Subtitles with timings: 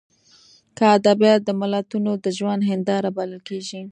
[0.77, 3.81] که ادبیات د ملتونو د ژوند هینداره بلل کېږي.